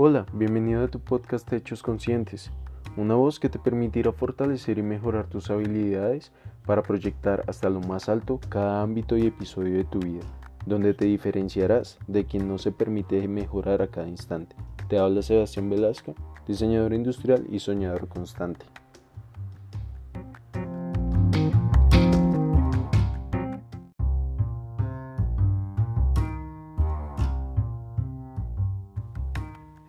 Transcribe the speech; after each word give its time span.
Hola, 0.00 0.26
bienvenido 0.32 0.84
a 0.84 0.86
tu 0.86 1.00
podcast 1.00 1.52
Hechos 1.52 1.82
Conscientes, 1.82 2.52
una 2.96 3.16
voz 3.16 3.40
que 3.40 3.48
te 3.48 3.58
permitirá 3.58 4.12
fortalecer 4.12 4.78
y 4.78 4.82
mejorar 4.84 5.26
tus 5.26 5.50
habilidades 5.50 6.30
para 6.64 6.84
proyectar 6.84 7.42
hasta 7.48 7.68
lo 7.68 7.80
más 7.80 8.08
alto 8.08 8.38
cada 8.48 8.80
ámbito 8.80 9.16
y 9.16 9.26
episodio 9.26 9.76
de 9.76 9.82
tu 9.82 9.98
vida, 9.98 10.22
donde 10.66 10.94
te 10.94 11.06
diferenciarás 11.06 11.98
de 12.06 12.26
quien 12.26 12.46
no 12.46 12.58
se 12.58 12.70
permite 12.70 13.26
mejorar 13.26 13.82
a 13.82 13.88
cada 13.88 14.06
instante. 14.06 14.54
Te 14.88 15.00
habla 15.00 15.20
Sebastián 15.20 15.68
Velasco, 15.68 16.14
diseñador 16.46 16.94
industrial 16.94 17.44
y 17.50 17.58
soñador 17.58 18.06
constante. 18.06 18.66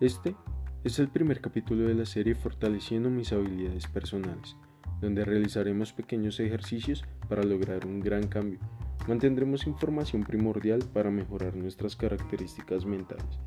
Este 0.00 0.34
es 0.82 0.98
el 0.98 1.08
primer 1.08 1.42
capítulo 1.42 1.86
de 1.86 1.94
la 1.94 2.06
serie 2.06 2.34
Fortaleciendo 2.34 3.10
mis 3.10 3.34
habilidades 3.34 3.86
personales, 3.86 4.56
donde 5.02 5.26
realizaremos 5.26 5.92
pequeños 5.92 6.40
ejercicios 6.40 7.04
para 7.28 7.42
lograr 7.42 7.84
un 7.84 8.00
gran 8.00 8.26
cambio. 8.26 8.60
Mantendremos 9.06 9.66
información 9.66 10.22
primordial 10.22 10.82
para 10.94 11.10
mejorar 11.10 11.54
nuestras 11.54 11.96
características 11.96 12.86
mentales, 12.86 13.40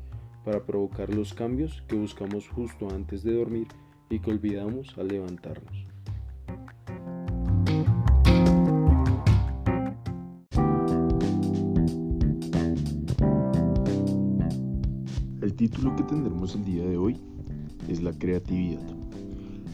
para 0.44 0.64
provocar 0.64 1.12
los 1.12 1.34
cambios 1.34 1.82
que 1.88 1.96
buscamos 1.96 2.48
justo 2.48 2.88
antes 2.88 3.24
de 3.24 3.34
dormir 3.34 3.66
y 4.08 4.20
que 4.20 4.30
olvidamos 4.30 4.96
al 4.96 5.08
levantarnos. 5.08 5.93
Título 15.74 15.96
que 15.96 16.04
tendremos 16.04 16.54
el 16.54 16.64
día 16.64 16.84
de 16.84 16.96
hoy 16.96 17.20
es 17.88 18.00
la 18.00 18.12
creatividad. 18.12 18.80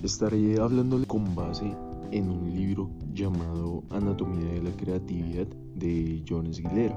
Estaré 0.03 0.59
hablándole 0.59 1.05
con 1.05 1.35
base 1.35 1.77
en 2.11 2.31
un 2.31 2.55
libro 2.55 2.91
llamado 3.13 3.85
Anatomía 3.91 4.51
de 4.51 4.63
la 4.63 4.71
Creatividad 4.71 5.47
de 5.75 6.25
Jones 6.27 6.59
Guilera. 6.59 6.97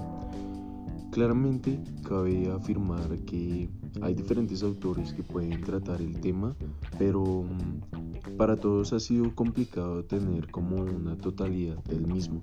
Claramente 1.11 1.81
cabe 2.07 2.49
afirmar 2.49 3.19
que 3.25 3.69
hay 4.01 4.13
diferentes 4.13 4.63
autores 4.63 5.11
que 5.11 5.21
pueden 5.21 5.61
tratar 5.61 6.01
el 6.01 6.21
tema, 6.21 6.55
pero 6.97 7.43
mm, 7.43 8.37
para 8.37 8.55
todos 8.55 8.93
ha 8.93 9.01
sido 9.01 9.35
complicado 9.35 10.05
tener 10.05 10.49
como 10.49 10.77
una 10.77 11.17
totalidad 11.17 11.83
del 11.83 12.07
mismo, 12.07 12.41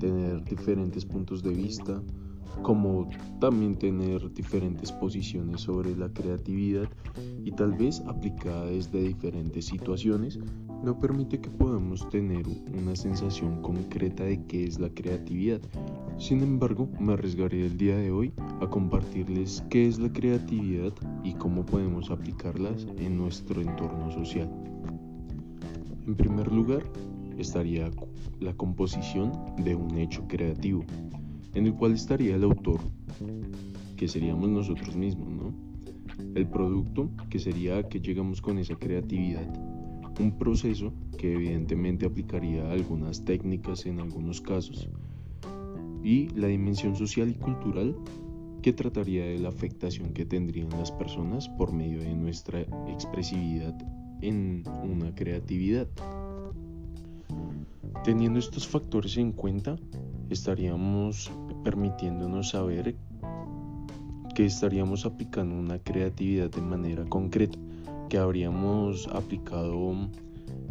tener 0.00 0.42
diferentes 0.42 1.04
puntos 1.04 1.42
de 1.42 1.50
vista, 1.50 2.00
como 2.62 3.08
también 3.40 3.76
tener 3.76 4.32
diferentes 4.32 4.92
posiciones 4.92 5.62
sobre 5.62 5.96
la 5.96 6.08
creatividad 6.12 6.88
y 7.44 7.52
tal 7.52 7.72
vez 7.72 8.02
aplicada 8.06 8.66
desde 8.66 9.02
diferentes 9.02 9.66
situaciones, 9.66 10.38
no 10.82 10.98
permite 10.98 11.40
que 11.40 11.50
podamos 11.50 12.08
tener 12.08 12.46
una 12.80 12.94
sensación 12.94 13.62
concreta 13.62 14.24
de 14.24 14.44
qué 14.46 14.64
es 14.64 14.78
la 14.78 14.90
creatividad. 14.90 15.60
Sin 16.18 16.42
embargo, 16.42 16.88
me 17.00 17.14
arriesgaré 17.14 17.66
el 17.66 17.76
día 17.76 17.96
de 17.96 18.10
hoy 18.10 18.32
a 18.60 18.68
compartirles 18.68 19.64
qué 19.70 19.88
es 19.88 19.98
la 19.98 20.12
creatividad 20.12 20.92
y 21.24 21.34
cómo 21.34 21.64
podemos 21.64 22.10
aplicarlas 22.10 22.86
en 22.98 23.16
nuestro 23.16 23.60
entorno 23.60 24.10
social. 24.10 24.50
En 26.06 26.14
primer 26.14 26.50
lugar, 26.52 26.82
estaría 27.38 27.90
la 28.40 28.54
composición 28.54 29.32
de 29.58 29.74
un 29.74 29.96
hecho 29.98 30.26
creativo 30.28 30.84
en 31.58 31.66
el 31.66 31.74
cual 31.74 31.92
estaría 31.92 32.36
el 32.36 32.44
autor, 32.44 32.78
que 33.96 34.06
seríamos 34.06 34.48
nosotros 34.48 34.94
mismos, 34.94 35.28
¿no? 35.28 35.52
El 36.36 36.46
producto, 36.46 37.10
que 37.28 37.40
sería 37.40 37.82
que 37.88 38.00
llegamos 38.00 38.40
con 38.40 38.58
esa 38.58 38.76
creatividad. 38.76 39.46
Un 40.20 40.38
proceso 40.38 40.92
que 41.16 41.32
evidentemente 41.32 42.06
aplicaría 42.06 42.70
algunas 42.70 43.24
técnicas 43.24 43.86
en 43.86 43.98
algunos 43.98 44.40
casos. 44.40 44.88
Y 46.04 46.28
la 46.28 46.46
dimensión 46.46 46.94
social 46.94 47.28
y 47.28 47.34
cultural, 47.34 47.96
que 48.62 48.72
trataría 48.72 49.24
de 49.24 49.38
la 49.38 49.48
afectación 49.48 50.12
que 50.12 50.24
tendrían 50.24 50.70
las 50.70 50.92
personas 50.92 51.48
por 51.48 51.72
medio 51.72 52.00
de 52.00 52.14
nuestra 52.14 52.60
expresividad 52.88 53.76
en 54.22 54.62
una 54.84 55.12
creatividad. 55.14 55.88
Teniendo 58.04 58.38
estos 58.38 58.66
factores 58.66 59.16
en 59.16 59.32
cuenta, 59.32 59.76
estaríamos 60.30 61.30
permitiéndonos 61.64 62.50
saber 62.50 62.96
que 64.34 64.46
estaríamos 64.46 65.04
aplicando 65.04 65.54
una 65.54 65.78
creatividad 65.78 66.50
de 66.50 66.60
manera 66.60 67.04
concreta, 67.04 67.58
que 68.08 68.18
habríamos 68.18 69.08
aplicado 69.08 70.08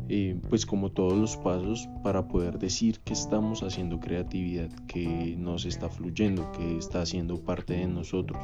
eh, 0.09 0.40
pues 0.50 0.66
como 0.66 0.90
todos 0.90 1.18
los 1.18 1.36
pasos 1.36 1.90
para 2.02 2.30
poder 2.30 2.59
decir 2.59 3.00
que 3.02 3.12
estamos 3.12 3.64
haciendo 3.64 4.00
creatividad, 4.00 4.70
que 4.88 5.36
nos 5.38 5.66
está 5.66 5.90
fluyendo, 5.90 6.50
que 6.53 6.78
está 6.78 7.02
haciendo 7.02 7.36
parte 7.36 7.74
de 7.74 7.88
nosotros. 7.88 8.42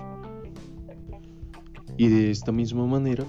Y 1.98 2.08
de 2.08 2.32
esta 2.32 2.52
misma 2.52 2.86
manera 2.86 3.24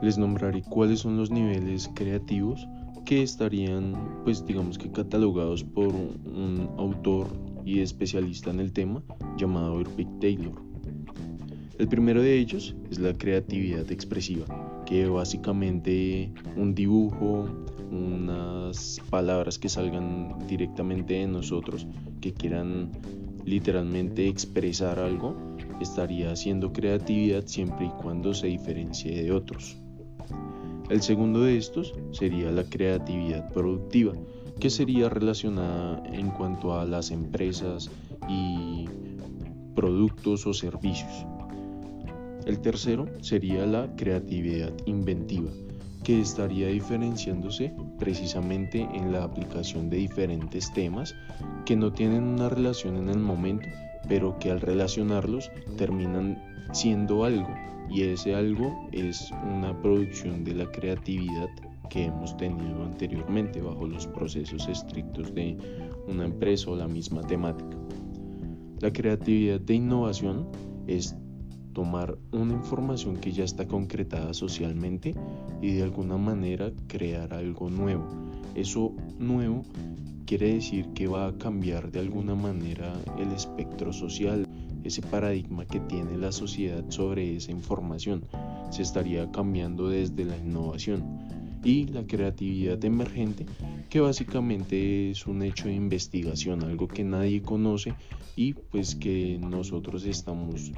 les 0.00 0.16
nombraré 0.16 0.62
cuáles 0.62 1.00
son 1.00 1.18
los 1.18 1.30
niveles 1.30 1.90
creativos 1.94 2.66
que 3.04 3.22
estarían 3.22 3.94
pues 4.24 4.44
digamos 4.46 4.78
que 4.78 4.90
catalogados 4.90 5.62
por 5.62 5.88
un 5.88 6.70
autor 6.78 7.28
y 7.66 7.80
especialista 7.80 8.50
en 8.50 8.60
el 8.60 8.72
tema 8.72 9.02
llamado 9.36 9.78
Irving 9.80 10.18
Taylor. 10.20 10.54
El 11.78 11.88
primero 11.88 12.22
de 12.22 12.38
ellos 12.38 12.74
es 12.90 12.98
la 12.98 13.12
creatividad 13.12 13.90
expresiva, 13.92 14.46
que 14.86 15.06
básicamente 15.06 16.32
un 16.56 16.74
dibujo, 16.74 17.46
unas 17.90 18.98
palabras 19.10 19.58
que 19.58 19.68
salgan 19.68 20.38
directamente 20.48 21.14
de 21.14 21.26
nosotros, 21.26 21.86
que 22.22 22.32
quieran 22.32 22.92
literalmente 23.44 24.26
expresar 24.28 24.98
algo, 24.98 25.36
estaría 25.80 26.32
haciendo 26.32 26.72
creatividad 26.72 27.44
siempre 27.46 27.86
y 27.86 28.02
cuando 28.02 28.32
se 28.32 28.46
diferencie 28.46 29.22
de 29.22 29.32
otros. 29.32 29.76
El 30.88 31.02
segundo 31.02 31.42
de 31.42 31.58
estos 31.58 31.92
sería 32.12 32.50
la 32.52 32.64
creatividad 32.64 33.52
productiva, 33.52 34.12
que 34.60 34.70
sería 34.70 35.08
relacionada 35.08 36.02
en 36.06 36.30
cuanto 36.30 36.78
a 36.78 36.84
las 36.84 37.10
empresas 37.10 37.90
y 38.28 38.86
productos 39.74 40.46
o 40.46 40.54
servicios. 40.54 41.26
El 42.46 42.60
tercero 42.60 43.06
sería 43.20 43.66
la 43.66 43.94
creatividad 43.96 44.72
inventiva, 44.86 45.50
que 46.04 46.20
estaría 46.20 46.68
diferenciándose 46.68 47.74
precisamente 47.98 48.88
en 48.94 49.12
la 49.12 49.24
aplicación 49.24 49.90
de 49.90 49.98
diferentes 49.98 50.72
temas 50.72 51.14
que 51.64 51.76
no 51.76 51.92
tienen 51.92 52.22
una 52.22 52.48
relación 52.48 52.96
en 52.96 53.08
el 53.08 53.18
momento, 53.18 53.66
pero 54.08 54.38
que 54.38 54.50
al 54.50 54.60
relacionarlos 54.60 55.50
terminan 55.76 56.40
siendo 56.72 57.24
algo 57.24 57.52
y 57.90 58.02
ese 58.02 58.34
algo 58.34 58.88
es 58.92 59.30
una 59.44 59.80
producción 59.80 60.44
de 60.44 60.54
la 60.54 60.70
creatividad 60.70 61.48
que 61.88 62.04
hemos 62.04 62.36
tenido 62.36 62.84
anteriormente 62.84 63.60
bajo 63.60 63.86
los 63.86 64.06
procesos 64.06 64.68
estrictos 64.68 65.34
de 65.34 65.56
una 66.06 66.24
empresa 66.24 66.70
o 66.70 66.76
la 66.76 66.88
misma 66.88 67.22
temática. 67.22 67.76
La 68.80 68.92
creatividad 68.92 69.60
de 69.60 69.74
innovación 69.74 70.48
es 70.86 71.16
tomar 71.72 72.16
una 72.32 72.54
información 72.54 73.16
que 73.16 73.32
ya 73.32 73.44
está 73.44 73.66
concretada 73.66 74.32
socialmente 74.32 75.14
y 75.60 75.72
de 75.72 75.82
alguna 75.82 76.16
manera 76.16 76.72
crear 76.86 77.34
algo 77.34 77.70
nuevo. 77.70 78.06
Eso 78.54 78.94
nuevo 79.18 79.62
quiere 80.26 80.54
decir 80.54 80.88
que 80.94 81.06
va 81.06 81.28
a 81.28 81.38
cambiar 81.38 81.90
de 81.90 82.00
alguna 82.00 82.34
manera 82.34 82.92
el 83.18 83.30
espectro 83.32 83.92
social 83.92 84.46
ese 84.84 85.02
paradigma 85.02 85.66
que 85.66 85.80
tiene 85.80 86.16
la 86.16 86.32
sociedad 86.32 86.84
sobre 86.88 87.36
esa 87.36 87.50
información. 87.50 88.24
Se 88.70 88.82
estaría 88.82 89.30
cambiando 89.30 89.88
desde 89.88 90.24
la 90.24 90.36
innovación 90.36 91.04
y 91.66 91.86
la 91.86 92.06
creatividad 92.06 92.82
emergente, 92.84 93.44
que 93.90 93.98
básicamente 93.98 95.10
es 95.10 95.26
un 95.26 95.42
hecho 95.42 95.66
de 95.66 95.74
investigación, 95.74 96.62
algo 96.62 96.86
que 96.86 97.02
nadie 97.02 97.42
conoce 97.42 97.92
y 98.36 98.52
pues 98.52 98.94
que 98.94 99.36
nosotros 99.40 100.04
estamos 100.04 100.70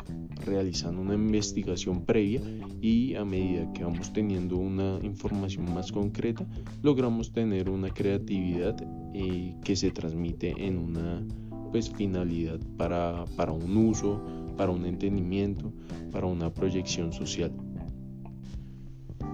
realizando 0.47 1.03
una 1.03 1.13
investigación 1.13 2.07
previa 2.07 2.41
y 2.81 3.15
a 3.17 3.25
medida 3.27 3.71
que 3.75 3.85
vamos 3.85 4.15
teniendo 4.15 4.57
una 4.57 4.99
información 5.03 5.73
más 5.75 5.93
concreta, 5.93 6.47
logramos 6.83 7.33
tener 7.33 7.69
una 7.69 7.91
creatividad 7.91 8.75
eh, 9.13 9.55
que 9.63 9.77
se 9.77 9.91
transmite 9.91 10.55
en 10.57 10.79
una 10.79 11.23
pues 11.71 11.91
finalidad 11.91 12.61
para, 12.79 13.27
para 13.37 13.53
un 13.53 13.77
uso, 13.77 14.23
para 14.57 14.73
un 14.73 14.87
entendimiento, 14.87 15.71
para 16.11 16.27
una 16.27 16.53
proyección 16.55 17.13
social. 17.13 17.53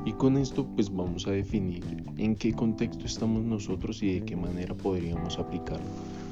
Y 0.07 0.13
con 0.13 0.37
esto 0.37 0.67
pues 0.75 0.95
vamos 0.95 1.27
a 1.27 1.31
definir 1.31 1.83
en 2.17 2.37
qué 2.37 2.53
contexto 2.53 3.07
estamos 3.07 3.43
nosotros 3.43 4.03
y 4.03 4.15
de 4.15 4.25
qué 4.25 4.37
manera 4.37 4.75
podríamos 4.75 5.39
aplicarlo. 5.39 5.87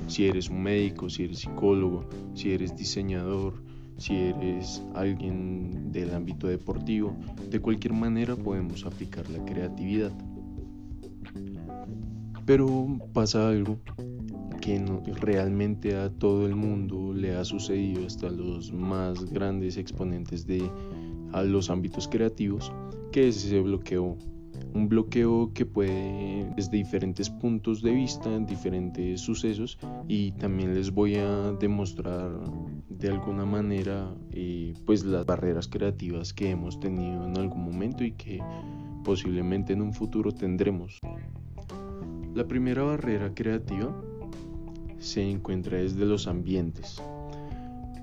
Si 0.08 0.26
eres 0.26 0.50
un 0.50 0.62
médico, 0.62 1.08
si 1.08 1.25
eres 1.25 1.38
psicólogo, 1.38 2.04
si 2.34 2.52
eres 2.52 2.76
diseñador, 2.76 3.54
si 3.96 4.14
eres 4.14 4.82
alguien 4.94 5.93
del 5.93 6.14
ámbito 6.14 6.49
deportivo, 6.49 7.16
de 7.50 7.60
cualquier 7.60 7.94
manera 7.94 8.37
podemos 8.37 8.84
aplicar 8.84 9.28
la 9.31 9.44
creatividad. 9.44 10.12
Pero 12.44 12.98
pasa 13.12 13.48
algo 13.48 13.78
que 14.60 14.78
realmente 15.20 15.96
a 15.96 16.08
todo 16.08 16.46
el 16.46 16.55
mundo 16.55 17.12
le 17.12 17.34
ha 17.34 17.44
sucedido 17.44 18.06
hasta 18.06 18.31
los 18.31 18.72
más 18.72 19.25
grandes 19.32 19.76
exponentes 19.76 20.46
de 20.46 20.62
a 21.32 21.43
los 21.43 21.70
ámbitos 21.70 22.08
creativos, 22.08 22.72
que 23.12 23.29
es 23.29 23.44
ese 23.44 23.61
bloqueo 23.61 24.17
un 24.75 24.88
bloqueo 24.88 25.53
que 25.53 25.67
puede 25.67 26.50
desde 26.56 26.79
diferentes 26.79 27.29
puntos 27.29 27.82
de 27.82 27.93
vista, 27.93 28.38
diferentes 28.41 29.20
sucesos 29.20 29.79
y 30.09 30.32
también 30.32 30.75
les 30.75 30.91
voy 30.91 31.17
a 31.17 31.53
demostrar 31.53 32.31
de 32.88 33.09
alguna 33.09 33.44
manera 33.44 34.14
eh, 34.31 34.75
pues 34.87 35.05
las 35.05 35.26
barreras 35.26 35.69
creativas 35.69 36.32
que 36.32 36.50
hemos 36.50 36.81
tenido 36.81 37.26
en 37.26 37.37
algún 37.37 37.64
momento 37.64 38.05
y 38.05 38.12
que 38.12 38.41
posiblemente 39.05 39.73
en 39.73 39.82
un 39.82 39.93
futuro 39.93 40.32
tendremos. 40.32 40.99
La 42.35 42.47
primera 42.47 42.82
barrera 42.82 43.35
creativa 43.35 43.94
se 44.99 45.29
encuentra 45.29 45.79
desde 45.79 46.06
los 46.06 46.26
ambientes. 46.26 47.03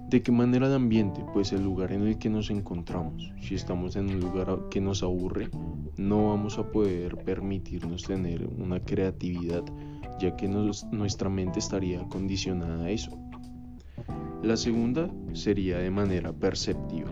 ¿De 0.10 0.24
qué 0.24 0.32
manera 0.32 0.66
el 0.66 0.74
ambiente? 0.74 1.24
Pues 1.34 1.54
el 1.54 1.64
lugar 1.64 1.92
en 1.92 2.02
el 2.02 2.18
que 2.18 2.32
nos 2.32 2.50
encontramos. 2.50 3.32
Si 3.42 3.54
estamos 3.54 3.96
en 3.96 4.10
un 4.10 4.20
lugar 4.20 4.58
que 4.72 4.82
nos 4.82 5.04
aburre, 5.04 5.50
no 5.98 6.30
vamos 6.30 6.58
a 6.58 6.72
poder 6.72 7.16
permitirnos 7.18 8.02
tener 8.02 8.48
una 8.58 8.80
creatividad, 8.80 9.64
ya 10.20 10.36
que 10.36 10.48
nuestra 10.48 11.30
mente 11.30 11.60
estaría 11.60 12.02
condicionada 12.08 12.86
a 12.86 12.90
eso. 12.90 13.12
La 14.42 14.58
segunda 14.58 15.12
sería 15.34 15.78
de 15.78 15.92
manera 15.92 16.34
perceptiva, 16.34 17.12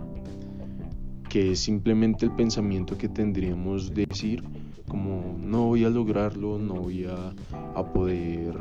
que 1.30 1.52
es 1.52 1.60
simplemente 1.60 2.26
el 2.26 2.32
pensamiento 2.32 2.98
que 2.98 3.10
tendríamos 3.10 3.94
de 3.94 4.08
decir 4.08 4.44
como 4.88 5.36
no 5.38 5.68
voy 5.68 5.84
a 5.84 5.90
lograrlo, 5.92 6.58
no 6.58 6.76
voy 6.76 7.06
a, 7.06 7.36
a 7.76 7.94
poder 7.94 8.58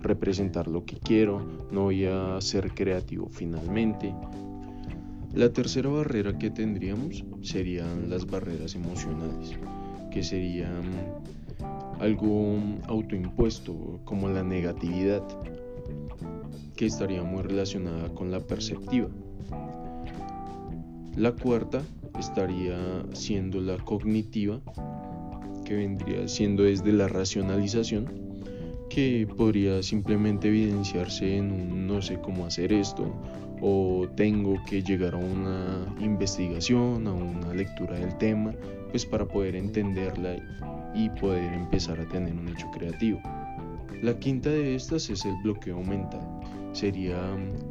representar 0.00 0.68
lo 0.68 0.84
que 0.84 0.96
quiero, 0.96 1.40
no 1.70 1.84
voy 1.84 2.06
a 2.06 2.40
ser 2.40 2.72
creativo 2.72 3.28
finalmente. 3.28 4.14
La 5.34 5.52
tercera 5.52 5.88
barrera 5.88 6.38
que 6.38 6.50
tendríamos 6.50 7.24
serían 7.42 8.08
las 8.08 8.26
barreras 8.26 8.74
emocionales, 8.74 9.58
que 10.10 10.22
serían 10.22 10.82
algo 12.00 12.58
autoimpuesto 12.86 14.00
como 14.04 14.28
la 14.28 14.42
negatividad, 14.42 15.22
que 16.74 16.86
estaría 16.86 17.22
muy 17.22 17.42
relacionada 17.42 18.08
con 18.14 18.30
la 18.30 18.40
perceptiva. 18.40 19.08
La 21.16 21.32
cuarta 21.32 21.82
estaría 22.18 22.78
siendo 23.12 23.60
la 23.60 23.76
cognitiva, 23.78 24.60
que 25.64 25.74
vendría 25.74 26.28
siendo 26.28 26.62
desde 26.62 26.92
la 26.92 27.08
racionalización 27.08 28.35
que 28.88 29.26
podría 29.36 29.82
simplemente 29.82 30.48
evidenciarse 30.48 31.36
en 31.36 31.52
un 31.52 31.86
no 31.86 32.00
sé 32.02 32.18
cómo 32.20 32.46
hacer 32.46 32.72
esto 32.72 33.12
o 33.60 34.06
tengo 34.16 34.56
que 34.68 34.82
llegar 34.82 35.14
a 35.14 35.18
una 35.18 35.86
investigación, 36.00 37.06
a 37.06 37.12
una 37.12 37.54
lectura 37.54 37.98
del 37.98 38.16
tema, 38.18 38.54
pues 38.90 39.06
para 39.06 39.26
poder 39.26 39.56
entenderla 39.56 40.36
y 40.94 41.08
poder 41.10 41.52
empezar 41.52 42.00
a 42.00 42.08
tener 42.08 42.34
un 42.34 42.48
hecho 42.48 42.70
creativo. 42.70 43.20
La 44.02 44.18
quinta 44.18 44.50
de 44.50 44.74
estas 44.74 45.08
es 45.10 45.24
el 45.24 45.34
bloqueo 45.42 45.82
mental. 45.82 46.20
Sería 46.72 47.18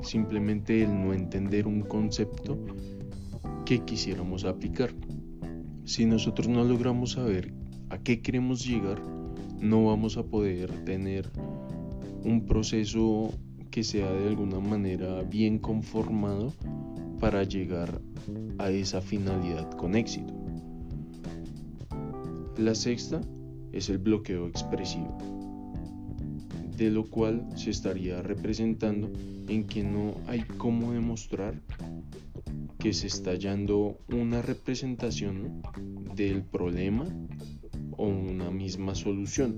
simplemente 0.01 0.83
el 0.83 0.89
no 0.89 1.13
entender 1.13 1.67
un 1.67 1.81
concepto 1.81 2.57
que 3.65 3.79
quisiéramos 3.79 4.43
aplicar. 4.43 4.91
Si 5.83 6.05
nosotros 6.05 6.47
no 6.47 6.63
logramos 6.63 7.11
saber 7.11 7.53
a 7.89 7.99
qué 7.99 8.21
queremos 8.21 8.65
llegar, 8.65 9.01
no 9.59 9.85
vamos 9.85 10.17
a 10.17 10.23
poder 10.23 10.71
tener 10.85 11.29
un 12.23 12.45
proceso 12.45 13.31
que 13.71 13.83
sea 13.83 14.11
de 14.11 14.27
alguna 14.27 14.59
manera 14.59 15.21
bien 15.23 15.59
conformado 15.59 16.53
para 17.19 17.43
llegar 17.43 18.01
a 18.57 18.69
esa 18.69 19.01
finalidad 19.01 19.69
con 19.71 19.95
éxito. 19.95 20.33
La 22.57 22.73
sexta 22.73 23.21
es 23.71 23.89
el 23.89 23.97
bloqueo 23.97 24.47
expresivo, 24.47 25.17
de 26.77 26.89
lo 26.89 27.03
cual 27.03 27.45
se 27.55 27.71
estaría 27.71 28.21
representando 28.21 29.11
en 29.47 29.65
que 29.65 29.83
no 29.83 30.15
hay 30.27 30.41
cómo 30.57 30.93
demostrar 30.93 31.61
que 32.79 32.93
se 32.93 33.07
está 33.07 33.31
hallando 33.31 33.99
una 34.09 34.41
representación 34.41 35.61
del 36.15 36.43
problema 36.43 37.05
o 37.97 38.07
una 38.07 38.51
misma 38.51 38.95
solución. 38.95 39.57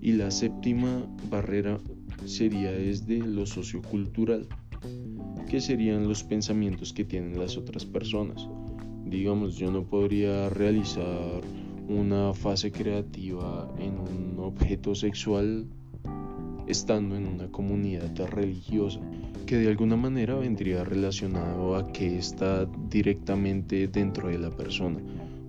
Y 0.00 0.12
la 0.12 0.30
séptima 0.30 1.06
barrera 1.30 1.78
sería 2.24 2.72
desde 2.72 3.18
lo 3.18 3.46
sociocultural, 3.46 4.46
que 5.48 5.60
serían 5.60 6.08
los 6.08 6.22
pensamientos 6.22 6.92
que 6.92 7.04
tienen 7.04 7.38
las 7.38 7.56
otras 7.56 7.84
personas. 7.84 8.48
Digamos, 9.04 9.56
yo 9.56 9.70
no 9.70 9.84
podría 9.84 10.48
realizar 10.48 11.42
una 11.88 12.32
fase 12.32 12.70
creativa 12.70 13.68
en 13.78 13.98
un 13.98 14.36
objeto 14.38 14.94
sexual 14.94 15.66
estando 16.66 17.16
en 17.16 17.26
una 17.26 17.48
comunidad 17.48 18.14
religiosa, 18.28 19.00
que 19.44 19.56
de 19.56 19.68
alguna 19.68 19.96
manera 19.96 20.36
vendría 20.36 20.84
relacionado 20.84 21.74
a 21.74 21.90
que 21.92 22.16
está 22.16 22.66
directamente 22.88 23.88
dentro 23.88 24.28
de 24.28 24.38
la 24.38 24.50
persona 24.50 25.00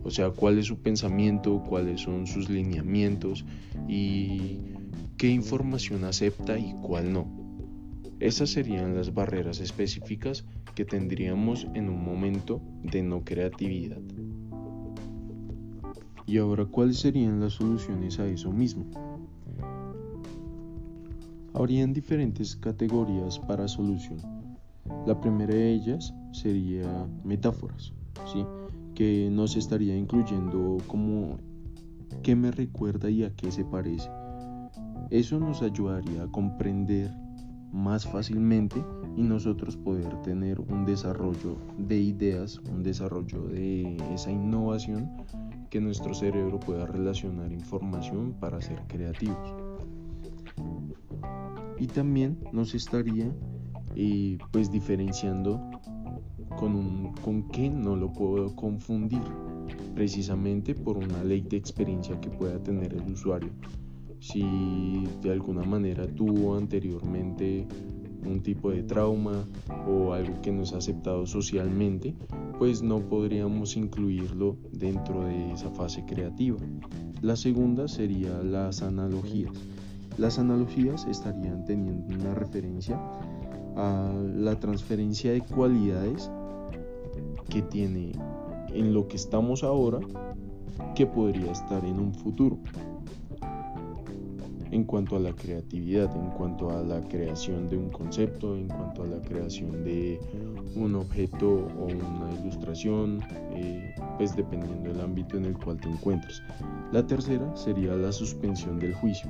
o 0.04 0.10
sea, 0.10 0.32
cuál 0.32 0.58
es 0.58 0.66
su 0.66 0.78
pensamiento, 0.80 1.64
cuáles 1.68 2.02
son 2.02 2.28
sus 2.28 2.50
lineamientos 2.50 3.46
y 3.88 4.60
qué 5.18 5.30
información 5.30 6.04
acepta 6.04 6.58
y 6.58 6.74
cuál 6.82 7.14
no. 7.14 7.28
Esas 8.20 8.52
serían 8.52 8.96
las 8.96 9.14
barreras 9.14 9.60
específicas 9.60 10.46
que 10.76 10.86
tendríamos 10.86 11.68
en 11.74 11.90
un 11.90 12.04
momento 12.04 12.62
de 12.84 13.04
no 13.04 13.24
creatividad. 13.24 14.02
Y 16.28 16.38
ahora, 16.38 16.66
¿cuáles 16.66 17.00
serían 17.00 17.40
las 17.40 17.54
soluciones 17.54 18.20
a 18.20 18.28
eso 18.28 18.52
mismo? 18.52 18.86
Habrían 21.54 21.94
diferentes 21.94 22.56
categorías 22.56 23.40
para 23.40 23.68
solución. 23.68 24.20
La 25.06 25.20
primera 25.20 25.54
de 25.54 25.74
ellas 25.74 26.14
sería 26.32 27.08
metáforas, 27.24 27.92
¿sí? 28.32 28.46
Que 28.96 29.30
nos 29.32 29.56
estaría 29.56 29.96
incluyendo 29.96 30.78
como 30.88 31.38
qué 32.24 32.36
me 32.36 32.52
recuerda 32.52 33.10
y 33.10 33.24
a 33.24 33.36
qué 33.36 33.52
se 33.52 33.66
parece. 33.66 34.10
Eso 35.10 35.40
nos 35.40 35.62
ayudaría 35.62 36.24
a 36.24 36.28
comprender 36.28 37.12
más 37.72 38.06
fácilmente 38.06 38.84
y 39.16 39.24
nosotros 39.24 39.78
poder 39.78 40.22
tener 40.22 40.60
un 40.60 40.86
desarrollo 40.86 41.58
de 41.78 42.00
ideas, 42.00 42.60
un 42.72 42.84
desarrollo 42.84 43.44
de 43.44 43.98
esa 44.14 44.32
innovación 44.32 45.10
que 45.70 45.80
nuestro 45.80 46.14
cerebro 46.14 46.60
pueda 46.60 46.86
relacionar 46.86 47.52
información 47.52 48.34
para 48.40 48.62
ser 48.62 48.82
creativos. 48.88 49.56
Y 51.80 51.88
también 51.88 52.38
nos 52.52 52.76
estaría 52.76 53.34
eh, 53.96 54.38
pues 54.52 54.72
diferenciando 54.72 55.60
con, 56.58 56.76
un, 56.76 57.14
con 57.24 57.48
qué 57.50 57.70
no 57.70 57.96
lo 57.96 58.12
puedo 58.12 58.56
confundir, 58.56 59.22
precisamente 59.96 60.76
por 60.76 60.98
una 60.98 61.24
ley 61.24 61.42
de 61.42 61.58
experiencia 61.58 62.20
que 62.20 62.30
pueda 62.30 62.62
tener 62.62 62.94
el 62.94 63.12
usuario. 63.12 63.52
Si 64.20 65.04
de 65.22 65.32
alguna 65.32 65.64
manera 65.64 66.06
tuvo 66.08 66.56
anteriormente 66.56 67.68
un 68.26 68.42
tipo 68.42 68.70
de 68.72 68.84
trauma 68.84 69.46
o 69.88 70.14
algo 70.14 70.42
que 70.42 70.52
no 70.52 70.64
es 70.64 70.74
aceptado 70.74 71.26
socialmente, 71.26 72.14
pues 72.60 72.84
no 72.84 73.00
podríamos 73.00 73.76
incluirlo 73.76 74.58
dentro 74.72 75.24
de 75.26 75.52
esa 75.54 75.72
fase 75.72 76.06
creativa. 76.06 76.60
La 77.22 77.36
segunda 77.36 77.88
sería 77.88 78.42
las 78.44 78.82
analogías. 78.84 79.52
Las 80.18 80.38
analogías 80.38 81.08
estarían 81.08 81.66
teniendo 81.66 82.14
una 82.14 82.36
referencia 82.36 83.00
a 83.76 84.12
la 84.36 84.60
transferencia 84.60 85.32
de 85.32 85.42
cualidades 85.42 86.30
que 87.50 87.62
tiene 87.62 88.12
en 88.70 88.94
lo 88.94 89.08
que 89.08 89.18
estamos 89.18 89.64
ahora 89.64 90.00
que 90.96 91.06
podría 91.06 91.52
estar 91.52 91.84
en 91.86 92.00
un 92.00 92.14
futuro. 92.14 92.58
En 94.72 94.86
cuanto 94.86 95.18
a 95.18 95.20
la 95.20 95.34
creatividad, 95.34 96.16
en 96.16 96.30
cuanto 96.30 96.70
a 96.70 96.82
la 96.82 97.02
creación 97.02 97.68
de 97.68 97.76
un 97.76 97.90
concepto, 97.90 98.56
en 98.56 98.70
cuanto 98.70 99.04
a 99.04 99.08
la 99.08 99.22
creación 99.22 99.84
de 99.84 100.18
un 100.78 100.96
objeto 100.96 101.68
o 101.78 101.86
una 101.88 102.32
ilustración, 102.42 103.20
eh, 103.54 103.94
pues 104.18 104.34
dependiendo 104.34 104.94
del 104.94 105.02
ámbito 105.02 105.36
en 105.36 105.46
el 105.46 105.58
cual 105.58 105.78
te 105.78 105.90
encuentres. 105.90 106.42
La 106.94 107.06
tercera 107.06 107.54
sería 107.54 107.96
la 107.96 108.14
suspensión 108.14 108.80
del 108.80 108.94
juicio 108.94 109.30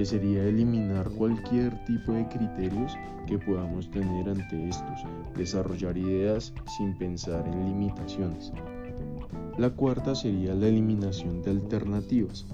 que 0.00 0.06
sería 0.06 0.42
eliminar 0.44 1.10
cualquier 1.10 1.76
tipo 1.84 2.12
de 2.14 2.26
criterios 2.26 2.96
que 3.26 3.38
podamos 3.38 3.90
tener 3.90 4.30
ante 4.30 4.70
estos, 4.70 5.00
desarrollar 5.36 5.98
ideas 5.98 6.54
sin 6.78 6.96
pensar 6.96 7.46
en 7.46 7.66
limitaciones. 7.66 8.50
La 9.58 9.68
cuarta 9.68 10.14
sería 10.14 10.54
la 10.54 10.68
eliminación 10.68 11.42
de 11.42 11.50
alternativas, 11.50 12.46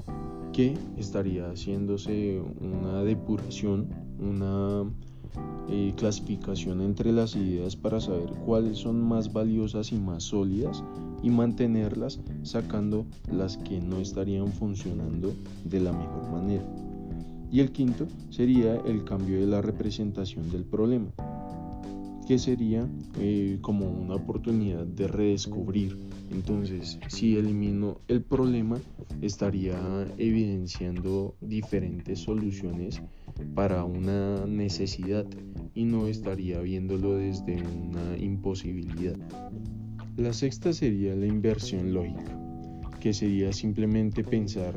que 0.52 0.74
estaría 0.96 1.48
haciéndose 1.48 2.42
una 2.60 3.04
depuración, 3.04 3.90
una 4.18 4.82
eh, 5.68 5.94
clasificación 5.96 6.80
entre 6.80 7.12
las 7.12 7.36
ideas 7.36 7.76
para 7.76 8.00
saber 8.00 8.32
cuáles 8.44 8.78
son 8.78 9.00
más 9.00 9.32
valiosas 9.32 9.92
y 9.92 10.00
más 10.00 10.24
sólidas 10.24 10.82
y 11.22 11.30
mantenerlas 11.30 12.18
sacando 12.42 13.06
las 13.30 13.56
que 13.56 13.80
no 13.80 13.98
estarían 13.98 14.48
funcionando 14.48 15.32
de 15.64 15.78
la 15.78 15.92
mejor 15.92 16.28
manera. 16.28 16.64
Y 17.50 17.60
el 17.60 17.70
quinto 17.72 18.06
sería 18.30 18.76
el 18.86 19.04
cambio 19.04 19.40
de 19.40 19.46
la 19.46 19.62
representación 19.62 20.50
del 20.50 20.64
problema, 20.64 21.10
que 22.26 22.38
sería 22.38 22.88
eh, 23.20 23.58
como 23.60 23.88
una 23.88 24.16
oportunidad 24.16 24.84
de 24.84 25.06
redescubrir. 25.06 25.96
Entonces, 26.32 26.98
si 27.08 27.36
elimino 27.36 28.00
el 28.08 28.22
problema, 28.22 28.78
estaría 29.22 29.78
evidenciando 30.18 31.36
diferentes 31.40 32.18
soluciones 32.18 33.00
para 33.54 33.84
una 33.84 34.44
necesidad 34.46 35.24
y 35.74 35.84
no 35.84 36.08
estaría 36.08 36.60
viéndolo 36.60 37.14
desde 37.16 37.62
una 37.62 38.16
imposibilidad. 38.18 39.16
La 40.16 40.32
sexta 40.32 40.72
sería 40.72 41.14
la 41.14 41.26
inversión 41.26 41.92
lógica, 41.92 42.40
que 42.98 43.12
sería 43.12 43.52
simplemente 43.52 44.24
pensar 44.24 44.74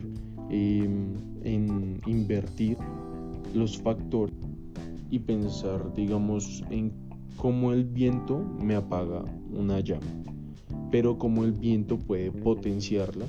em, 0.50 1.14
en 1.44 2.00
invertir 2.06 2.78
los 3.54 3.78
factores 3.78 4.36
y 5.10 5.20
pensar, 5.20 5.94
digamos, 5.94 6.64
en 6.70 6.92
cómo 7.38 7.72
el 7.72 7.86
viento 7.86 8.40
me 8.62 8.76
apaga 8.76 9.24
una 9.54 9.80
llama, 9.80 10.06
pero 10.92 11.18
cómo 11.18 11.44
el 11.44 11.54
viento 11.54 11.98
puede 11.98 12.32
potenciarla 12.32 13.26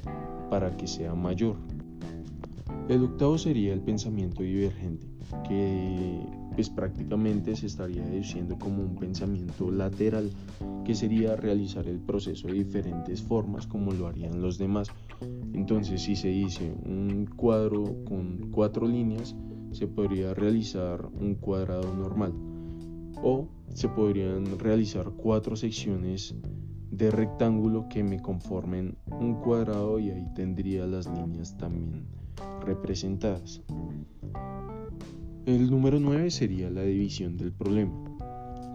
para 0.50 0.76
que 0.76 0.86
sea 0.86 1.14
mayor. 1.14 1.56
El 2.88 3.04
octavo 3.04 3.38
sería 3.38 3.72
el 3.72 3.80
pensamiento 3.80 4.42
divergente, 4.42 5.06
que 5.48 6.20
pues 6.54 6.69
prácticamente 6.71 7.54
se 7.57 7.66
estaría 7.66 8.04
diciendo 8.07 8.57
como 8.59 8.83
un 8.83 8.97
pensamiento 8.97 9.71
lateral, 9.71 10.30
que 10.85 10.95
sería 10.95 11.37
realizar 11.37 11.87
el 11.87 12.00
proceso 12.00 12.49
de 12.49 12.54
diferentes 12.54 13.23
formas 13.23 13.66
como 13.66 13.92
lo 13.92 14.07
harían 14.07 14.40
los 14.40 14.59
demás. 14.59 14.88
Entonces, 15.52 16.02
si 16.02 16.16
se 16.16 16.28
dice 16.28 16.75
un 16.85 17.26
cuadro 17.37 18.04
con 18.04 18.50
cuatro 18.50 18.87
líneas, 18.87 19.37
se 19.73 19.87
podría 19.87 20.35
realizar 20.35 21.07
un 21.07 21.37
cuadrado 21.37 21.95
normal 21.95 22.33
o 23.23 23.49
se 23.75 23.88
podrían 23.88 24.59
realizar 24.59 25.11
cuatro 25.11 25.54
secciones 25.57 26.35
de 26.90 27.11
rectángulo 27.11 27.88
que 27.88 28.02
me 28.02 28.21
conformen 28.21 28.97
un 29.07 29.35
cuadrado 29.35 29.99
y 29.99 30.11
ahí 30.11 30.26
tendría 30.35 30.87
las 30.87 31.07
líneas 31.07 31.57
también 31.57 32.07
representadas. 32.64 33.62
El 35.47 35.70
número 35.70 35.99
9 35.99 36.30
sería 36.30 36.68
la 36.68 36.82
división 36.82 37.38
del 37.38 37.50
problema, 37.50 37.94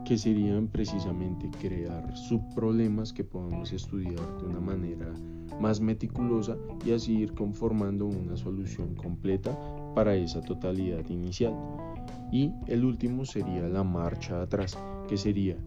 que 0.03 0.17
serían 0.17 0.67
precisamente 0.67 1.47
crear 1.61 2.17
subproblemas 2.17 3.13
que 3.13 3.23
podamos 3.23 3.71
estudiar 3.71 4.37
de 4.39 4.45
una 4.47 4.59
manera 4.59 5.13
más 5.61 5.79
meticulosa 5.79 6.57
y 6.83 6.91
así 6.91 7.19
ir 7.19 7.33
conformando 7.33 8.07
una 8.07 8.35
solución 8.35 8.95
completa 8.95 9.55
para 9.93 10.15
esa 10.15 10.41
totalidad 10.41 11.07
inicial. 11.07 11.53
Y 12.31 12.51
el 12.65 12.83
último 12.83 13.25
sería 13.25 13.69
la 13.69 13.83
marcha 13.83 14.41
atrás, 14.41 14.75
que 15.07 15.17
sería 15.17 15.57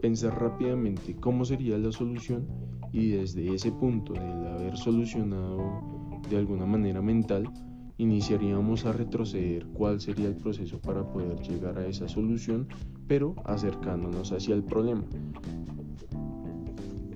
pensar 0.00 0.40
rápidamente 0.40 1.14
cómo 1.14 1.44
sería 1.44 1.78
la 1.78 1.92
solución 1.92 2.48
y 2.92 3.10
desde 3.10 3.54
ese 3.54 3.70
punto 3.70 4.12
del 4.12 4.46
haber 4.48 4.76
solucionado 4.76 5.80
de 6.28 6.36
alguna 6.36 6.66
manera 6.66 7.00
mental, 7.00 7.48
iniciaríamos 7.98 8.84
a 8.84 8.92
retroceder 8.92 9.66
cuál 9.72 10.00
sería 10.00 10.28
el 10.28 10.36
proceso 10.36 10.78
para 10.80 11.02
poder 11.04 11.40
llegar 11.40 11.78
a 11.78 11.86
esa 11.86 12.08
solución, 12.08 12.68
pero 13.06 13.34
acercándonos 13.44 14.32
hacia 14.32 14.54
el 14.54 14.62
problema. 14.62 15.04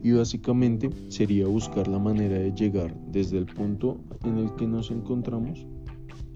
Y 0.02 0.12
básicamente 0.12 0.90
sería 1.08 1.46
buscar 1.46 1.86
la 1.86 1.98
manera 1.98 2.38
de 2.38 2.52
llegar 2.52 2.94
desde 3.08 3.36
el 3.36 3.46
punto 3.46 4.00
en 4.24 4.38
el 4.38 4.54
que 4.54 4.66
nos 4.66 4.90
encontramos 4.90 5.66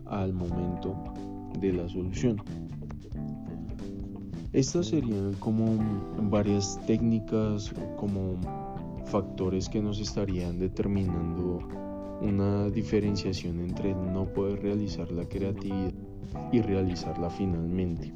al 0.06 0.34
momento 0.34 0.94
de 1.60 1.72
la 1.72 1.88
solución. 1.88 2.42
Estas 4.52 4.86
serían 4.86 5.32
como 5.40 5.66
varias 6.30 6.78
técnicas, 6.86 7.72
como 7.96 8.36
factores 9.06 9.68
que 9.68 9.80
nos 9.80 9.98
estarían 9.98 10.58
determinando 10.58 11.58
una 12.20 12.68
diferenciación 12.70 13.60
entre 13.60 13.94
no 13.94 14.26
poder 14.26 14.62
realizar 14.62 15.10
la 15.12 15.24
creatividad 15.24 15.92
y 16.52 16.60
realizarla 16.60 17.30
finalmente. 17.30 18.12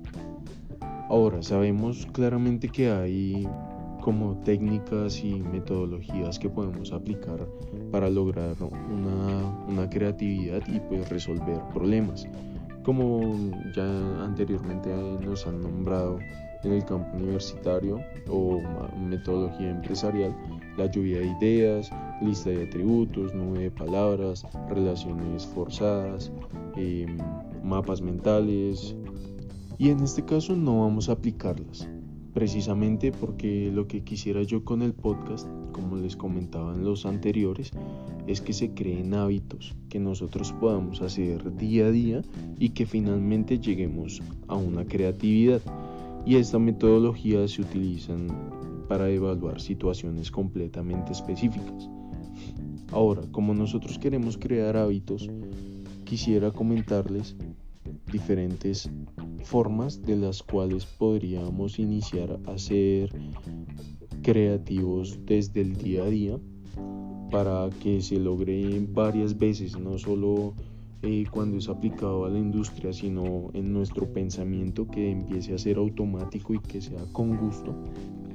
Ahora, 1.09 1.43
sabemos 1.43 2.07
claramente 2.12 2.69
que 2.69 2.90
hay 2.90 3.49
como 4.00 4.37
técnicas 4.45 5.23
y 5.23 5.35
metodologías 5.35 6.38
que 6.38 6.49
podemos 6.49 6.93
aplicar 6.93 7.47
para 7.90 8.09
lograr 8.09 8.55
una, 8.62 9.64
una 9.67 9.90
creatividad 9.90 10.62
y 10.67 10.81
pues 10.81 11.09
resolver 11.09 11.61
problemas. 11.73 12.26
Como 12.83 13.37
ya 13.75 14.25
anteriormente 14.25 14.90
nos 15.21 15.47
han 15.47 15.61
nombrado 15.61 16.19
en 16.65 16.73
el 16.73 16.85
campo 16.85 17.17
universitario 17.17 18.00
o 18.29 18.61
metodología 18.99 19.71
empresarial, 19.71 20.35
la 20.77 20.87
lluvia 20.87 21.21
de 21.21 21.35
ideas, 21.41 21.91
lista 22.23 22.50
de 22.50 22.65
atributos, 22.65 23.35
nube 23.35 23.61
de 23.61 23.71
palabras, 23.71 24.47
relaciones 24.69 25.47
forzadas, 25.47 26.33
em, 26.77 27.19
mapas 27.62 28.00
mentales. 28.00 28.97
Y 29.79 29.91
en 29.91 30.03
este 30.03 30.25
caso 30.25 30.57
no 30.57 30.83
vamos 30.83 31.09
a 31.09 31.12
aplicarlas, 31.12 31.88
precisamente 32.35 33.12
porque 33.12 33.71
lo 33.73 33.87
que 33.87 34.03
quisiera 34.03 34.43
yo 34.43 34.65
con 34.65 34.83
el 34.83 34.93
podcast, 34.93 35.49
como 35.73 35.97
les 35.97 36.17
comentaba 36.17 36.75
en 36.75 36.85
los 36.85 37.07
anteriores, 37.07 37.71
es 38.27 38.41
que 38.41 38.53
se 38.53 38.75
creen 38.75 39.15
hábitos 39.15 39.75
que 39.88 39.99
nosotros 39.99 40.53
podamos 40.53 41.00
hacer 41.00 41.57
día 41.57 41.87
a 41.87 41.91
día 41.91 42.23
y 42.59 42.71
que 42.71 42.85
finalmente 42.85 43.59
lleguemos 43.59 44.23
a 44.49 44.57
una 44.57 44.85
creatividad. 44.85 45.62
Y 46.25 46.37
esta 46.37 46.59
metodología 46.59 47.47
se 47.49 47.63
utilizan 47.63 48.29
para 48.89 49.09
evaluar 49.11 49.61
situaciones 49.61 50.31
completamente 50.31 51.13
específicas. 51.13 51.89
Ahora, 52.93 53.23
como 53.33 53.55
nosotros 53.55 53.99
queremos 53.99 54.39
crear 54.39 54.77
hábitos, 54.77 55.29
quisiera 56.05 56.51
comentarles 56.51 57.37
diferentes 58.11 58.91
formas 59.45 60.03
de 60.03 60.17
las 60.17 60.43
cuales 60.43 60.87
podríamos 60.87 61.79
iniciar 61.79 62.39
a 62.47 62.59
ser 62.59 63.11
creativos 64.23 65.19
desde 65.25 65.61
el 65.61 65.77
día 65.77 66.05
a 66.05 66.07
día 66.07 66.39
para 67.31 67.69
que 67.83 68.01
se 68.01 68.19
logre 68.19 68.87
varias 68.91 69.37
veces, 69.37 69.79
no 69.79 69.99
solo 69.99 70.55
eh, 71.02 71.25
cuando 71.31 71.57
es 71.57 71.69
aplicado 71.69 72.25
a 72.25 72.31
la 72.31 72.38
industria, 72.38 72.93
sino 72.93 73.50
en 73.55 73.73
nuestro 73.73 74.12
pensamiento 74.12 74.87
que 74.88 75.11
empiece 75.11 75.55
a 75.55 75.59
ser 75.59 75.76
automático 75.76 76.55
y 76.55 76.59
que 76.59 76.81
sea 76.81 77.05
con 77.12 77.37
gusto 77.37 77.75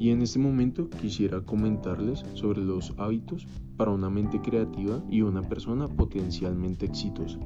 y 0.04 0.10
en 0.10 0.22
este 0.22 0.38
momento 0.38 0.90
quisiera 0.90 1.40
comentarles 1.40 2.26
sobre 2.34 2.62
los 2.62 2.94
hábitos 2.98 3.48
para 3.78 3.92
una 3.92 4.10
mente 4.10 4.42
creativa 4.42 5.02
y 5.10 5.22
una 5.22 5.42
persona 5.42 5.88
potencialmente 5.88 6.86
exitosa. 6.86 7.40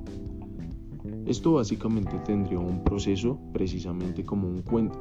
Esto 1.27 1.53
básicamente 1.53 2.17
tendría 2.25 2.57
un 2.57 2.83
proceso 2.83 3.39
precisamente 3.53 4.25
como 4.25 4.47
un 4.47 4.63
cuento. 4.63 5.00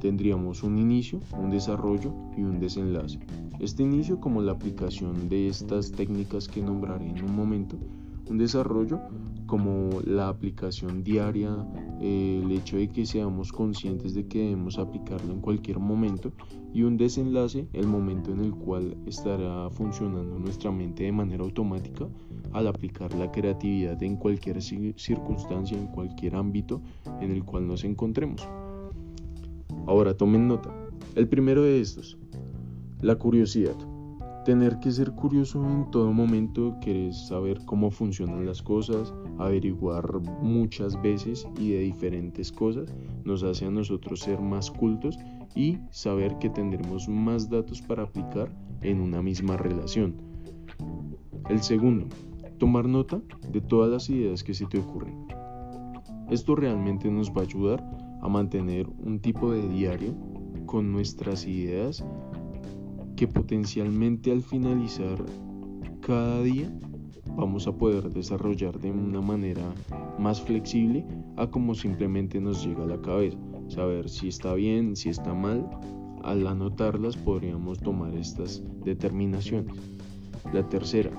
Tendríamos 0.00 0.64
un 0.64 0.78
inicio, 0.78 1.20
un 1.38 1.50
desarrollo 1.50 2.12
y 2.36 2.42
un 2.42 2.58
desenlace. 2.58 3.20
Este 3.60 3.82
inicio 3.82 4.18
como 4.18 4.42
la 4.42 4.52
aplicación 4.52 5.28
de 5.28 5.46
estas 5.46 5.92
técnicas 5.92 6.48
que 6.48 6.60
nombraré 6.60 7.08
en 7.10 7.22
un 7.24 7.36
momento 7.36 7.78
un 8.28 8.38
desarrollo 8.38 9.00
como 9.46 9.88
la 10.04 10.28
aplicación 10.28 11.02
diaria, 11.02 11.50
eh, 12.00 12.42
el 12.44 12.52
hecho 12.52 12.76
de 12.76 12.88
que 12.88 13.06
seamos 13.06 13.50
conscientes 13.50 14.14
de 14.14 14.26
que 14.26 14.40
debemos 14.40 14.78
aplicarlo 14.78 15.32
en 15.32 15.40
cualquier 15.40 15.78
momento 15.78 16.32
y 16.74 16.82
un 16.82 16.98
desenlace, 16.98 17.66
el 17.72 17.86
momento 17.86 18.30
en 18.30 18.40
el 18.40 18.52
cual 18.52 18.96
estará 19.06 19.70
funcionando 19.70 20.38
nuestra 20.38 20.70
mente 20.70 21.04
de 21.04 21.12
manera 21.12 21.42
automática 21.42 22.06
al 22.52 22.66
aplicar 22.66 23.12
la 23.14 23.32
creatividad 23.32 24.02
en 24.02 24.16
cualquier 24.16 24.60
circunstancia, 24.62 25.78
en 25.78 25.86
cualquier 25.86 26.36
ámbito 26.36 26.82
en 27.20 27.32
el 27.32 27.42
cual 27.42 27.66
nos 27.66 27.84
encontremos. 27.84 28.46
Ahora 29.86 30.14
tomen 30.14 30.46
nota. 30.46 30.70
El 31.14 31.26
primero 31.26 31.62
de 31.62 31.80
estos, 31.80 32.18
la 33.00 33.16
curiosidad. 33.16 33.76
Tener 34.44 34.78
que 34.78 34.90
ser 34.90 35.12
curioso 35.12 35.62
en 35.64 35.90
todo 35.90 36.12
momento, 36.12 36.74
querer 36.80 37.12
saber 37.12 37.60
cómo 37.66 37.90
funcionan 37.90 38.46
las 38.46 38.62
cosas, 38.62 39.12
averiguar 39.38 40.20
muchas 40.42 41.00
veces 41.02 41.46
y 41.58 41.72
de 41.72 41.80
diferentes 41.80 42.50
cosas, 42.50 42.94
nos 43.24 43.42
hace 43.42 43.66
a 43.66 43.70
nosotros 43.70 44.20
ser 44.20 44.40
más 44.40 44.70
cultos 44.70 45.18
y 45.54 45.78
saber 45.90 46.38
que 46.38 46.48
tendremos 46.48 47.08
más 47.08 47.50
datos 47.50 47.82
para 47.82 48.04
aplicar 48.04 48.50
en 48.82 49.00
una 49.00 49.20
misma 49.20 49.56
relación. 49.56 50.14
El 51.48 51.62
segundo, 51.62 52.06
tomar 52.58 52.86
nota 52.86 53.20
de 53.52 53.60
todas 53.60 53.90
las 53.90 54.08
ideas 54.10 54.42
que 54.42 54.54
se 54.54 54.66
te 54.66 54.78
ocurren. 54.78 55.26
Esto 56.30 56.54
realmente 56.54 57.10
nos 57.10 57.30
va 57.30 57.40
a 57.40 57.44
ayudar 57.44 57.84
a 58.20 58.28
mantener 58.28 58.86
un 59.04 59.18
tipo 59.20 59.50
de 59.50 59.66
diario 59.68 60.14
con 60.66 60.92
nuestras 60.92 61.46
ideas 61.46 62.04
que 63.18 63.26
potencialmente 63.26 64.30
al 64.30 64.42
finalizar 64.42 65.18
cada 66.00 66.40
día 66.40 66.72
vamos 67.34 67.66
a 67.66 67.72
poder 67.72 68.10
desarrollar 68.10 68.78
de 68.78 68.92
una 68.92 69.20
manera 69.20 69.74
más 70.20 70.40
flexible 70.40 71.04
a 71.36 71.48
como 71.48 71.74
simplemente 71.74 72.40
nos 72.40 72.64
llega 72.64 72.84
a 72.84 72.86
la 72.86 73.02
cabeza. 73.02 73.36
Saber 73.66 74.08
si 74.08 74.28
está 74.28 74.54
bien, 74.54 74.94
si 74.94 75.08
está 75.08 75.34
mal. 75.34 75.68
Al 76.22 76.46
anotarlas 76.46 77.16
podríamos 77.16 77.80
tomar 77.80 78.14
estas 78.14 78.62
determinaciones. 78.84 79.74
La 80.52 80.68
tercera, 80.68 81.10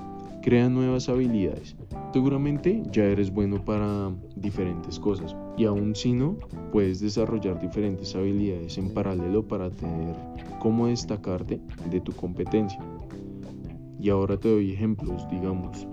crea 0.42 0.68
nuevas 0.68 1.08
habilidades. 1.08 1.76
Seguramente 2.12 2.82
ya 2.90 3.04
eres 3.04 3.32
bueno 3.32 3.64
para 3.64 4.10
diferentes 4.36 4.98
cosas 4.98 5.36
y 5.56 5.64
aún 5.64 5.94
si 5.94 6.12
no, 6.12 6.36
puedes 6.72 7.00
desarrollar 7.00 7.60
diferentes 7.60 8.14
habilidades 8.14 8.78
en 8.78 8.92
paralelo 8.92 9.46
para 9.46 9.70
tener 9.70 10.16
cómo 10.58 10.86
destacarte 10.86 11.60
de 11.90 12.00
tu 12.00 12.12
competencia. 12.12 12.80
Y 14.00 14.08
ahora 14.08 14.38
te 14.38 14.48
doy 14.48 14.72
ejemplos, 14.72 15.28
digamos, 15.30 15.86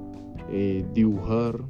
eh, 0.50 0.86
dibujar, 0.94 1.62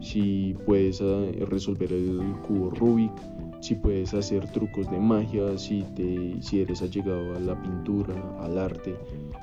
si 0.00 0.56
puedes 0.66 1.00
eh, 1.00 1.44
resolver 1.48 1.92
el 1.92 2.20
cubo 2.46 2.70
Rubik, 2.70 3.12
si 3.60 3.76
puedes 3.76 4.12
hacer 4.14 4.50
trucos 4.50 4.90
de 4.90 4.98
magia, 4.98 5.56
si, 5.56 5.82
te, 5.94 6.42
si 6.42 6.60
eres 6.60 6.82
allegado 6.82 7.36
a 7.36 7.40
la 7.40 7.60
pintura, 7.62 8.14
al 8.40 8.58
arte, 8.58 8.96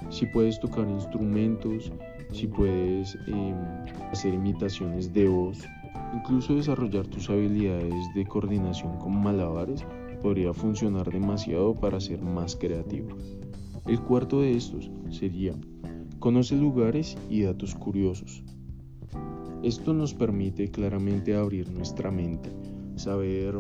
si 0.10 0.26
puedes 0.26 0.60
tocar 0.60 0.88
instrumentos, 0.90 1.92
si 2.32 2.48
puedes 2.48 3.18
em, 3.28 3.56
hacer 4.12 4.34
imitaciones 4.34 5.14
de 5.14 5.28
voz, 5.28 5.60
incluso 6.14 6.56
desarrollar 6.56 7.08
tus 7.08 7.30
habilidades 7.30 8.06
de 8.16 8.26
coordinación 8.26 8.98
con 8.98 9.22
malabares 9.22 9.86
podría 10.22 10.54
funcionar 10.54 11.12
demasiado 11.12 11.76
para 11.76 12.00
ser 12.00 12.22
más 12.22 12.56
creativo. 12.56 13.10
El 13.86 14.00
cuarto 14.02 14.42
de 14.42 14.56
estos 14.56 14.92
sería 15.10 15.54
conoce 16.20 16.56
lugares 16.56 17.18
y 17.30 17.44
datos 17.44 17.74
curiosos. 17.76 18.44
Esto 19.64 19.94
nos 19.94 20.14
permite 20.14 20.70
claramente 20.70 21.36
abrir 21.36 21.70
nuestra 21.72 22.12
mente, 22.12 22.50
saber 22.96 23.60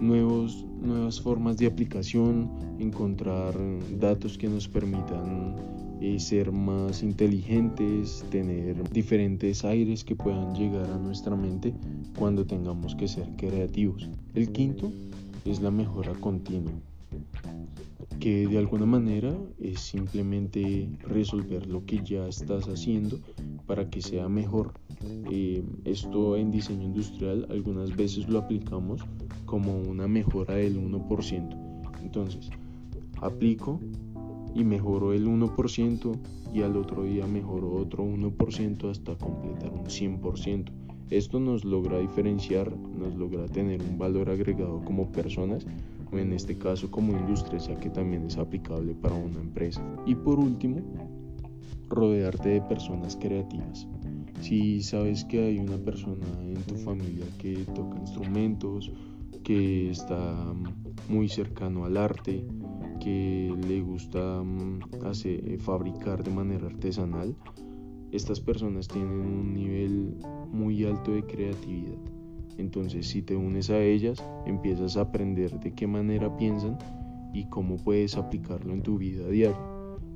nuevos, 0.00 0.64
nuevas 0.80 1.20
formas 1.20 1.56
de 1.56 1.66
aplicación, 1.66 2.50
encontrar 2.78 3.54
datos 4.00 4.38
que 4.38 4.48
nos 4.48 4.68
permitan 4.68 5.56
eh, 6.04 6.18
ser 6.18 6.50
más 6.50 7.04
inteligentes, 7.04 8.24
tener 8.28 8.90
diferentes 8.90 9.64
aires 9.64 10.02
que 10.02 10.16
puedan 10.16 10.52
llegar 10.52 10.90
a 10.90 10.98
nuestra 10.98 11.36
mente 11.36 11.72
cuando 12.18 12.44
tengamos 12.44 12.96
que 12.96 13.06
ser 13.06 13.28
creativos. 13.36 14.10
El 14.34 14.50
quinto 14.50 14.90
es 15.44 15.60
la 15.60 15.70
mejora 15.70 16.12
continua, 16.14 16.72
que 18.18 18.48
de 18.48 18.58
alguna 18.58 18.84
manera 18.84 19.32
es 19.60 19.78
simplemente 19.78 20.88
resolver 21.02 21.68
lo 21.68 21.86
que 21.86 22.02
ya 22.02 22.26
estás 22.26 22.66
haciendo 22.66 23.20
para 23.68 23.88
que 23.88 24.02
sea 24.02 24.28
mejor. 24.28 24.72
Eh, 25.30 25.62
esto 25.84 26.36
en 26.36 26.50
diseño 26.50 26.82
industrial 26.82 27.46
algunas 27.48 27.94
veces 27.94 28.28
lo 28.28 28.40
aplicamos 28.40 29.02
como 29.46 29.80
una 29.82 30.08
mejora 30.08 30.54
del 30.54 30.78
1%. 30.78 31.56
Entonces, 32.02 32.50
aplico 33.20 33.78
y 34.54 34.64
mejoro 34.64 35.12
el 35.12 35.26
1% 35.26 36.18
y 36.52 36.62
al 36.62 36.76
otro 36.76 37.04
día 37.04 37.26
mejoro 37.26 37.72
otro 37.72 38.04
1% 38.04 38.90
hasta 38.90 39.16
completar 39.16 39.72
un 39.72 39.84
100%. 39.84 40.70
Esto 41.10 41.40
nos 41.40 41.64
logra 41.64 41.98
diferenciar, 41.98 42.72
nos 42.98 43.14
logra 43.14 43.46
tener 43.46 43.82
un 43.82 43.98
valor 43.98 44.30
agregado 44.30 44.82
como 44.84 45.12
personas 45.12 45.66
o 46.10 46.18
en 46.18 46.32
este 46.32 46.56
caso 46.56 46.90
como 46.90 47.12
industria, 47.12 47.58
ya 47.58 47.78
que 47.78 47.90
también 47.90 48.24
es 48.24 48.36
aplicable 48.36 48.94
para 48.94 49.14
una 49.14 49.40
empresa. 49.40 49.82
Y 50.06 50.14
por 50.14 50.38
último, 50.38 50.80
rodearte 51.88 52.48
de 52.48 52.60
personas 52.62 53.16
creativas. 53.16 53.86
Si 54.40 54.82
sabes 54.82 55.24
que 55.24 55.44
hay 55.44 55.58
una 55.58 55.76
persona 55.76 56.26
en 56.42 56.60
tu 56.62 56.74
familia 56.76 57.26
que 57.38 57.64
toca 57.74 57.98
instrumentos, 57.98 58.90
que 59.42 59.90
está 59.90 60.54
muy 61.08 61.28
cercano 61.28 61.84
al 61.84 61.96
arte, 61.96 62.44
que 63.00 63.54
le 63.66 63.80
gusta 63.80 64.42
mm, 64.42 65.04
hacer, 65.04 65.58
fabricar 65.58 66.22
de 66.22 66.30
manera 66.30 66.66
artesanal, 66.66 67.34
estas 68.12 68.40
personas 68.40 68.88
tienen 68.88 69.10
un 69.10 69.54
nivel 69.54 70.16
muy 70.52 70.84
alto 70.84 71.12
de 71.12 71.24
creatividad. 71.24 71.98
Entonces 72.58 73.06
si 73.06 73.22
te 73.22 73.34
unes 73.34 73.70
a 73.70 73.80
ellas, 73.82 74.24
empiezas 74.46 74.96
a 74.96 75.02
aprender 75.02 75.58
de 75.58 75.72
qué 75.72 75.86
manera 75.86 76.36
piensan 76.36 76.78
y 77.32 77.46
cómo 77.46 77.76
puedes 77.76 78.16
aplicarlo 78.16 78.72
en 78.72 78.82
tu 78.82 78.98
vida 78.98 79.26
diaria. 79.28 79.58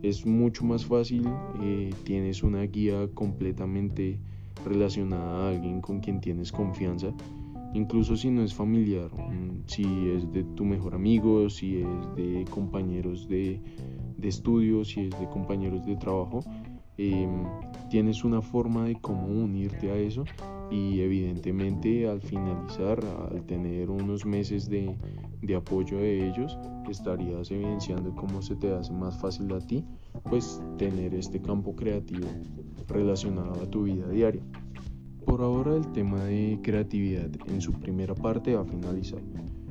Es 0.02 0.26
mucho 0.26 0.64
más 0.64 0.84
fácil, 0.84 1.26
eh, 1.62 1.90
tienes 2.04 2.42
una 2.42 2.62
guía 2.62 3.08
completamente 3.14 4.20
relacionada 4.64 5.46
a 5.46 5.48
alguien 5.50 5.80
con 5.80 6.00
quien 6.00 6.20
tienes 6.20 6.52
confianza, 6.52 7.08
incluso 7.76 8.16
si 8.16 8.30
no 8.30 8.42
es 8.42 8.54
familiar, 8.54 9.10
mm, 9.12 9.64
si 9.66 9.84
es 10.10 10.30
de 10.32 10.44
tu 10.44 10.64
mejor 10.64 10.94
amigo, 10.94 11.48
si 11.50 11.82
es 11.82 12.16
de 12.16 12.44
compañeros 12.50 13.28
de, 13.28 13.60
de 14.16 14.28
estudio, 14.28 14.84
si 14.84 15.06
es 15.06 15.20
de 15.20 15.28
compañeros 15.28 15.84
de 15.86 15.96
trabajo, 15.96 16.42
Em, 16.98 17.44
tienes 17.90 18.24
una 18.24 18.40
forma 18.40 18.86
de 18.86 18.94
cómo 18.94 19.26
unirte 19.26 19.90
a 19.90 19.96
eso 19.96 20.24
y 20.70 21.00
evidentemente 21.00 22.08
al 22.08 22.22
finalizar, 22.22 23.04
al 23.04 23.44
tener 23.44 23.90
unos 23.90 24.24
meses 24.24 24.68
de, 24.70 24.96
de, 25.42 25.54
apoyo 25.54 25.98
de 25.98 26.26
ellos, 26.26 26.58
estarías 26.88 27.50
evidenciando 27.50 28.14
cómo 28.14 28.40
se 28.40 28.56
te 28.56 28.72
hace 28.72 28.92
más 28.94 29.18
fácil 29.20 29.52
a 29.52 29.60
ti, 29.60 29.84
pues 30.30 30.60
tener 30.78 31.14
este 31.14 31.40
campo 31.40 31.76
creativo 31.76 32.28
relacionado 32.88 33.60
a 33.62 33.70
tu 33.70 33.82
vida 33.82 34.08
diaria. 34.08 34.42
Por 35.26 35.42
ahora 35.42 35.76
el 35.76 35.86
tema 35.88 36.22
de 36.24 36.58
creatividad 36.62 37.28
en 37.48 37.60
su 37.60 37.72
primera 37.72 38.14
parte 38.14 38.54
ha 38.54 38.64
finalizado. 38.64 39.22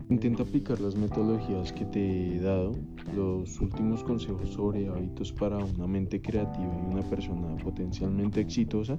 Intenta 0.09 0.43
aplicar 0.43 0.81
las 0.81 0.95
metodologías 0.95 1.71
que 1.71 1.85
te 1.85 2.35
he 2.35 2.39
dado, 2.41 2.73
los 3.15 3.59
últimos 3.61 4.03
consejos 4.03 4.49
sobre 4.49 4.89
hábitos 4.89 5.31
para 5.31 5.57
una 5.57 5.87
mente 5.87 6.21
creativa 6.21 6.71
y 6.77 6.93
una 6.93 7.01
persona 7.03 7.55
potencialmente 7.63 8.41
exitosa. 8.41 8.97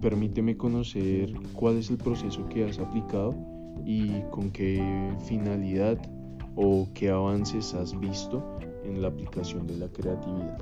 Permíteme 0.00 0.56
conocer 0.56 1.32
cuál 1.54 1.78
es 1.78 1.88
el 1.88 1.98
proceso 1.98 2.46
que 2.48 2.64
has 2.64 2.80
aplicado 2.80 3.34
y 3.86 4.10
con 4.32 4.50
qué 4.50 4.82
finalidad 5.24 5.98
o 6.56 6.88
qué 6.94 7.10
avances 7.10 7.72
has 7.74 7.98
visto 8.00 8.42
en 8.84 9.00
la 9.00 9.08
aplicación 9.08 9.68
de 9.68 9.76
la 9.78 9.88
creatividad. 9.88 10.58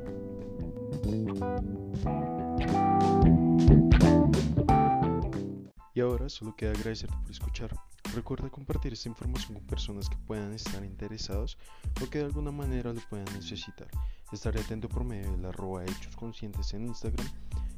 Y 6.01 6.03
ahora 6.03 6.31
solo 6.31 6.57
queda 6.57 6.71
agradecerte 6.71 7.15
por 7.21 7.31
escuchar. 7.31 7.77
Recuerda 8.15 8.49
compartir 8.49 8.95
esta 8.95 9.11
información 9.11 9.53
con 9.53 9.67
personas 9.67 10.09
que 10.09 10.17
puedan 10.17 10.55
estar 10.55 10.83
interesados 10.83 11.59
o 12.03 12.09
que 12.09 12.21
de 12.21 12.25
alguna 12.25 12.51
manera 12.51 12.95
lo 12.95 13.03
puedan 13.11 13.27
necesitar. 13.35 13.87
Estaré 14.33 14.61
atento 14.61 14.89
por 14.89 15.05
medio 15.05 15.31
de 15.31 15.37
la 15.37 15.51
arroba 15.51 15.85
hechos 15.85 16.17
conscientes 16.17 16.73
en 16.73 16.87
Instagram 16.87 17.29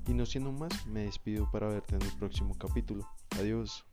y 0.06 0.14
no 0.14 0.24
siendo 0.24 0.52
más, 0.52 0.86
me 0.86 1.00
despido 1.00 1.50
para 1.50 1.66
verte 1.66 1.96
en 1.96 2.02
el 2.02 2.12
próximo 2.12 2.56
capítulo. 2.56 3.10
Adiós. 3.30 3.84